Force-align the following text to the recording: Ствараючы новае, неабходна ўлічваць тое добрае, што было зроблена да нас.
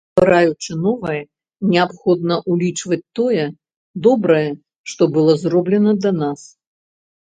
Ствараючы 0.13 0.77
новае, 0.85 1.19
неабходна 1.73 2.39
ўлічваць 2.55 3.01
тое 3.21 3.45
добрае, 4.11 4.45
што 4.93 5.01
было 5.15 5.41
зроблена 5.47 5.91
да 6.05 6.11
нас. 6.23 6.53